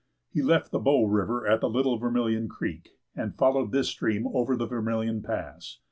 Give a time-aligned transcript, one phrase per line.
[0.31, 4.55] He left the Bow River at the Little Vermilion Creek, and followed this stream over
[4.55, 5.77] the Vermilion Pass.